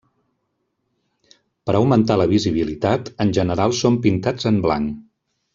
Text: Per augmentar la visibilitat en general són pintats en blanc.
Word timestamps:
Per 1.69 1.75
augmentar 1.79 2.19
la 2.21 2.27
visibilitat 2.33 3.13
en 3.27 3.37
general 3.41 3.79
són 3.85 4.03
pintats 4.07 4.53
en 4.53 4.59
blanc. 4.69 5.01